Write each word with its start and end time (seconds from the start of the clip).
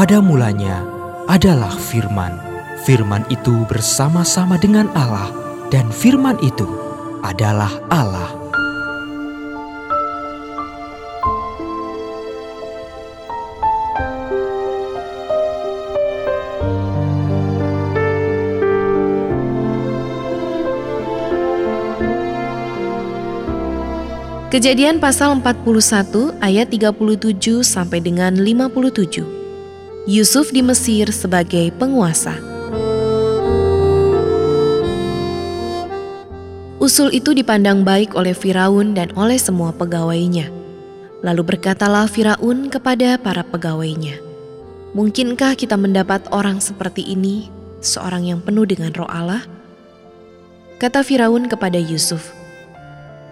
pada 0.00 0.16
mulanya 0.16 0.80
adalah 1.28 1.76
firman. 1.76 2.32
Firman 2.88 3.20
itu 3.28 3.68
bersama-sama 3.68 4.56
dengan 4.56 4.88
Allah 4.96 5.28
dan 5.68 5.92
firman 5.92 6.40
itu 6.40 6.64
adalah 7.20 7.68
Allah. 7.92 8.32
Kejadian 24.48 24.96
pasal 24.96 25.36
41 25.44 26.40
ayat 26.40 26.72
37 26.72 27.60
sampai 27.60 28.00
dengan 28.00 28.32
57. 28.40 29.39
Yusuf 30.08 30.48
di 30.48 30.64
Mesir 30.64 31.12
sebagai 31.12 31.68
penguasa. 31.76 32.32
Usul 36.80 37.12
itu 37.12 37.36
dipandang 37.36 37.84
baik 37.84 38.16
oleh 38.16 38.32
Firaun 38.32 38.96
dan 38.96 39.12
oleh 39.12 39.36
semua 39.36 39.76
pegawainya. 39.76 40.48
Lalu 41.20 41.52
berkatalah 41.52 42.08
Firaun 42.08 42.72
kepada 42.72 43.20
para 43.20 43.44
pegawainya, 43.44 44.16
"Mungkinkah 44.96 45.52
kita 45.52 45.76
mendapat 45.76 46.24
orang 46.32 46.64
seperti 46.64 47.04
ini, 47.04 47.52
seorang 47.84 48.24
yang 48.24 48.40
penuh 48.40 48.64
dengan 48.64 48.96
roh 48.96 49.10
Allah?" 49.12 49.44
Kata 50.80 51.04
Firaun 51.04 51.44
kepada 51.44 51.76
Yusuf, 51.76 52.32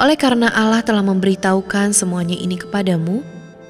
oleh 0.00 0.16
karena 0.16 0.48
Allah 0.48 0.80
telah 0.80 1.04
memberitahukan 1.04 1.92
semuanya 1.92 2.40
ini 2.40 2.56
kepadamu, 2.56 3.20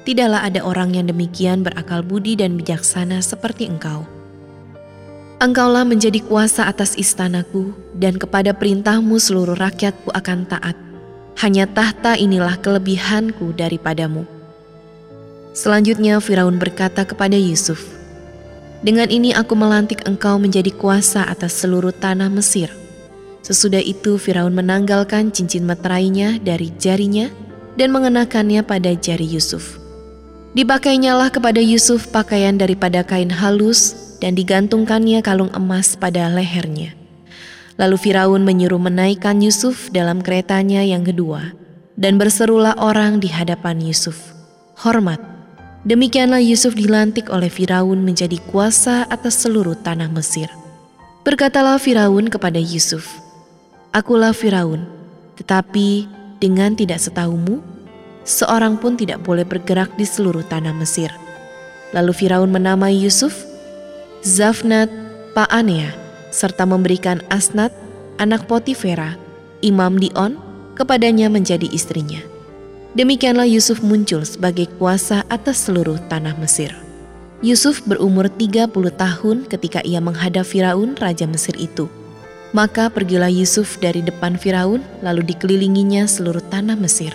tidaklah 0.05 0.45
ada 0.45 0.61
orang 0.61 0.93
yang 0.93 1.09
demikian 1.09 1.65
berakal 1.65 2.05
budi 2.05 2.37
dan 2.37 2.53
bijaksana 2.55 3.19
seperti 3.19 3.65
engkau. 3.65 4.05
Engkaulah 5.41 5.83
menjadi 5.83 6.23
kuasa 6.23 6.69
atas 6.69 6.95
istanaku, 6.95 7.75
dan 7.97 8.15
kepada 8.15 8.55
perintahmu 8.55 9.19
seluruh 9.19 9.57
rakyatku 9.59 10.13
akan 10.15 10.47
taat. 10.47 10.77
Hanya 11.35 11.67
tahta 11.67 12.15
inilah 12.15 12.55
kelebihanku 12.63 13.51
daripadamu. 13.51 14.23
Selanjutnya 15.51 16.23
Firaun 16.23 16.55
berkata 16.55 17.03
kepada 17.03 17.35
Yusuf, 17.35 17.83
Dengan 18.79 19.11
ini 19.11 19.35
aku 19.35 19.57
melantik 19.57 20.07
engkau 20.07 20.39
menjadi 20.39 20.71
kuasa 20.71 21.27
atas 21.27 21.59
seluruh 21.59 21.91
tanah 21.91 22.31
Mesir.' 22.31 22.85
Sesudah 23.45 23.77
itu 23.77 24.17
Firaun 24.17 24.57
menanggalkan 24.57 25.29
cincin 25.29 25.69
meterainya 25.69 26.41
dari 26.41 26.73
jarinya 26.81 27.29
dan 27.77 27.93
mengenakannya 27.93 28.65
pada 28.65 28.89
jari 28.97 29.29
Yusuf. 29.29 29.84
Dipakainyalah 30.55 31.35
kepada 31.35 31.59
Yusuf 31.59 32.15
pakaian 32.15 32.55
daripada 32.55 33.03
kain 33.03 33.27
halus 33.27 33.91
dan 34.23 34.39
digantungkannya 34.39 35.19
kalung 35.19 35.51
emas 35.51 35.99
pada 35.99 36.31
lehernya. 36.31 36.95
Lalu 37.75 37.99
Firaun 37.99 38.47
menyuruh 38.47 38.79
menaikkan 38.79 39.43
Yusuf 39.43 39.91
dalam 39.91 40.23
keretanya 40.23 40.79
yang 40.79 41.03
kedua 41.03 41.51
dan 41.99 42.15
berserulah 42.15 42.71
orang 42.79 43.19
di 43.19 43.27
hadapan 43.27 43.83
Yusuf. 43.83 44.31
Hormat. 44.79 45.19
Demikianlah 45.83 46.39
Yusuf 46.39 46.71
dilantik 46.71 47.27
oleh 47.35 47.51
Firaun 47.51 48.07
menjadi 48.07 48.39
kuasa 48.47 49.03
atas 49.11 49.43
seluruh 49.43 49.75
tanah 49.83 50.07
Mesir. 50.07 50.47
Berkatalah 51.27 51.75
Firaun 51.83 52.31
kepada 52.31 52.63
Yusuf, 52.63 53.11
Akulah 53.91 54.31
Firaun, 54.31 54.87
tetapi 55.35 56.07
dengan 56.39 56.79
tidak 56.79 57.03
setahumu, 57.03 57.74
seorang 58.25 58.81
pun 58.81 58.97
tidak 58.97 59.21
boleh 59.23 59.45
bergerak 59.45 59.93
di 59.95 60.03
seluruh 60.03 60.43
tanah 60.49 60.73
Mesir. 60.73 61.13
Lalu 61.93 62.11
Firaun 62.11 62.51
menamai 62.51 62.97
Yusuf, 62.97 63.45
Zafnat 64.25 64.89
Pa'anea, 65.37 65.93
serta 66.33 66.65
memberikan 66.67 67.21
Asnat, 67.31 67.71
anak 68.17 68.49
Potifera, 68.49 69.15
Imam 69.63 69.95
Dion, 69.95 70.35
kepadanya 70.75 71.31
menjadi 71.31 71.69
istrinya. 71.71 72.19
Demikianlah 72.95 73.47
Yusuf 73.47 73.83
muncul 73.83 74.23
sebagai 74.23 74.67
kuasa 74.79 75.23
atas 75.27 75.67
seluruh 75.67 75.99
tanah 76.07 76.35
Mesir. 76.39 76.71
Yusuf 77.43 77.83
berumur 77.83 78.31
30 78.31 78.71
tahun 78.95 79.37
ketika 79.51 79.83
ia 79.83 79.99
menghadap 79.99 80.47
Firaun, 80.47 80.95
raja 80.95 81.27
Mesir 81.27 81.53
itu. 81.59 81.91
Maka 82.55 82.87
pergilah 82.87 83.27
Yusuf 83.27 83.75
dari 83.83 83.99
depan 83.99 84.39
Firaun, 84.39 84.79
lalu 85.03 85.27
dikelilinginya 85.35 86.07
seluruh 86.07 86.39
tanah 86.47 86.79
Mesir. 86.79 87.11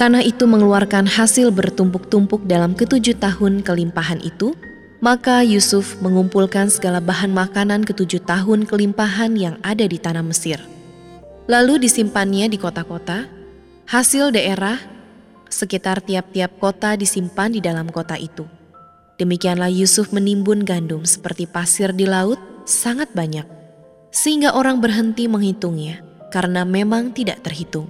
Tanah 0.00 0.24
itu 0.24 0.48
mengeluarkan 0.48 1.06
hasil 1.06 1.52
bertumpuk-tumpuk 1.52 2.48
dalam 2.48 2.72
ketujuh 2.72 3.16
tahun 3.20 3.62
kelimpahan 3.62 4.18
itu, 4.24 4.56
maka 5.02 5.42
Yusuf 5.42 5.98
mengumpulkan 6.00 6.70
segala 6.70 6.98
bahan 6.98 7.30
makanan 7.30 7.82
ketujuh 7.86 8.22
tahun 8.24 8.64
kelimpahan 8.66 9.36
yang 9.36 9.56
ada 9.60 9.84
di 9.86 9.98
tanah 9.98 10.24
Mesir. 10.24 10.58
Lalu 11.50 11.86
disimpannya 11.86 12.46
di 12.46 12.58
kota-kota, 12.58 13.26
hasil 13.90 14.32
daerah 14.32 14.78
sekitar 15.50 16.00
tiap-tiap 16.00 16.56
kota 16.56 16.96
disimpan 16.96 17.52
di 17.52 17.60
dalam 17.60 17.90
kota 17.92 18.16
itu. 18.16 18.48
Demikianlah 19.20 19.68
Yusuf 19.68 20.10
menimbun 20.10 20.64
gandum 20.64 21.04
seperti 21.04 21.44
pasir 21.44 21.92
di 21.92 22.08
laut, 22.08 22.40
sangat 22.64 23.12
banyak 23.12 23.44
sehingga 24.12 24.52
orang 24.52 24.78
berhenti 24.78 25.26
menghitungnya 25.26 26.04
karena 26.28 26.62
memang 26.68 27.16
tidak 27.16 27.40
terhitung. 27.42 27.88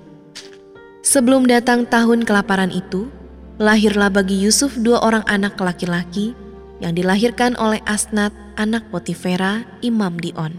Sebelum 1.13 1.45
datang 1.45 1.85
tahun 1.85 2.25
kelaparan 2.25 2.73
itu, 2.73 3.13
lahirlah 3.61 4.09
bagi 4.09 4.33
Yusuf 4.49 4.81
dua 4.81 4.97
orang 5.05 5.21
anak 5.29 5.61
laki-laki 5.61 6.33
yang 6.81 6.97
dilahirkan 6.97 7.53
oleh 7.61 7.85
Asnat, 7.85 8.33
anak 8.57 8.89
Potifera, 8.89 9.61
Imam 9.85 10.17
Dion. 10.17 10.57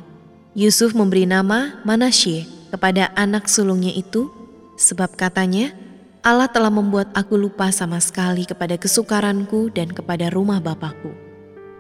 Yusuf 0.54 0.94
memberi 0.94 1.26
nama 1.26 1.82
Manasye 1.82 2.46
kepada 2.70 3.10
anak 3.18 3.50
sulungnya 3.50 3.98
itu, 3.98 4.30
sebab 4.78 5.18
katanya, 5.18 5.74
Allah 6.22 6.46
telah 6.46 6.70
membuat 6.70 7.10
aku 7.18 7.34
lupa 7.34 7.74
sama 7.74 7.98
sekali 7.98 8.46
kepada 8.46 8.78
kesukaranku 8.78 9.74
dan 9.74 9.90
kepada 9.90 10.30
rumah 10.30 10.62
bapakku. 10.62 11.18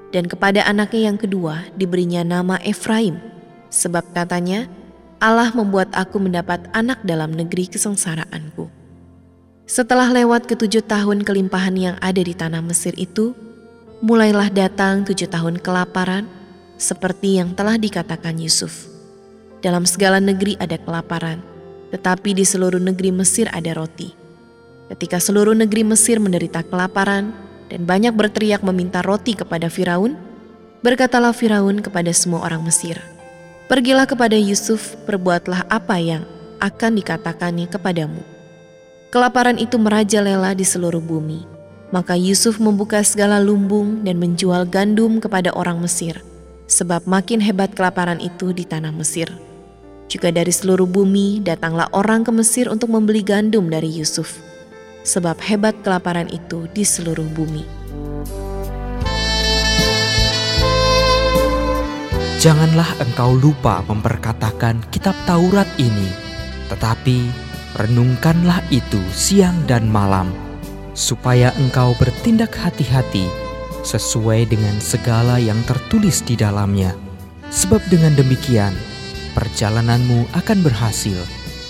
Dan 0.09 0.25
kepada 0.25 0.65
anaknya 0.65 1.13
yang 1.13 1.21
kedua 1.21 1.61
diberinya 1.77 2.25
nama 2.25 2.57
Efraim, 2.65 3.21
Sebab 3.69 4.17
katanya, 4.17 4.65
Allah 5.23 5.55
membuat 5.55 5.87
aku 5.95 6.19
mendapat 6.19 6.67
anak 6.75 6.99
dalam 7.07 7.31
negeri 7.31 7.71
kesengsaraanku. 7.71 8.67
Setelah 9.63 10.11
lewat 10.11 10.51
ketujuh 10.51 10.83
tahun 10.83 11.23
kelimpahan 11.23 11.79
yang 11.79 11.95
ada 12.03 12.19
di 12.19 12.35
tanah 12.35 12.59
Mesir 12.59 12.91
itu, 12.99 13.31
mulailah 14.03 14.51
datang 14.51 15.07
tujuh 15.07 15.31
tahun 15.31 15.63
kelaparan, 15.63 16.27
seperti 16.75 17.39
yang 17.39 17.55
telah 17.55 17.79
dikatakan 17.79 18.35
Yusuf. 18.35 18.91
Dalam 19.63 19.87
segala 19.87 20.19
negeri 20.19 20.59
ada 20.59 20.75
kelaparan, 20.75 21.39
tetapi 21.95 22.35
di 22.35 22.43
seluruh 22.43 22.83
negeri 22.83 23.15
Mesir 23.15 23.47
ada 23.55 23.71
roti. 23.79 24.11
Ketika 24.91 25.23
seluruh 25.23 25.55
negeri 25.55 25.87
Mesir 25.87 26.19
menderita 26.19 26.67
kelaparan 26.67 27.31
dan 27.71 27.87
banyak 27.87 28.11
berteriak 28.11 28.59
meminta 28.59 28.99
roti 28.99 29.39
kepada 29.39 29.71
Firaun, 29.71 30.19
berkatalah 30.83 31.31
Firaun 31.31 31.79
kepada 31.79 32.11
semua 32.11 32.43
orang 32.43 32.67
Mesir, 32.67 32.99
Pergilah 33.71 34.03
kepada 34.03 34.35
Yusuf, 34.35 34.99
perbuatlah 35.07 35.65
apa 35.71 35.95
yang 35.95 36.27
akan 36.59 36.99
dikatakannya 36.99 37.71
kepadamu. 37.71 38.19
Kelaparan 39.07 39.55
itu 39.55 39.79
merajalela 39.79 40.51
di 40.51 40.67
seluruh 40.67 40.99
bumi. 40.99 41.47
Maka 41.93 42.17
Yusuf 42.17 42.57
membuka 42.57 43.05
segala 43.05 43.37
lumbung 43.37 44.01
dan 44.01 44.17
menjual 44.17 44.65
gandum 44.65 45.21
kepada 45.21 45.53
orang 45.53 45.77
Mesir, 45.77 46.25
sebab 46.65 47.05
makin 47.05 47.37
hebat 47.37 47.69
kelaparan 47.77 48.17
itu 48.17 48.49
di 48.49 48.65
tanah 48.65 48.89
Mesir. 48.89 49.29
Juga 50.09 50.33
dari 50.33 50.49
seluruh 50.49 50.89
bumi 50.89 51.45
datanglah 51.45 51.85
orang 51.93 52.25
ke 52.25 52.33
Mesir 52.33 52.65
untuk 52.65 52.89
membeli 52.89 53.21
gandum 53.21 53.69
dari 53.69 53.93
Yusuf, 53.93 54.41
sebab 55.05 55.37
hebat 55.45 55.77
kelaparan 55.85 56.25
itu 56.33 56.65
di 56.73 56.81
seluruh 56.81 57.29
bumi. 57.37 57.82
Janganlah 62.43 62.99
engkau 62.99 63.39
lupa 63.39 63.87
memperkatakan 63.87 64.83
kitab 64.91 65.15
Taurat 65.23 65.63
ini, 65.79 66.11
tetapi 66.67 67.31
renungkanlah 67.79 68.59
itu 68.67 68.99
siang 69.15 69.55
dan 69.63 69.87
malam, 69.87 70.27
supaya 70.91 71.55
engkau 71.55 71.95
bertindak 71.95 72.51
hati-hati 72.51 73.31
sesuai 73.87 74.51
dengan 74.51 74.75
segala 74.83 75.39
yang 75.39 75.63
tertulis 75.63 76.19
di 76.19 76.35
dalamnya. 76.35 76.91
Sebab 77.47 77.79
dengan 77.87 78.11
demikian, 78.11 78.75
perjalananmu 79.39 80.27
akan 80.35 80.67
berhasil 80.67 81.15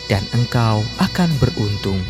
dan 0.09 0.25
engkau 0.33 0.81
akan 0.97 1.29
beruntung. 1.37 2.01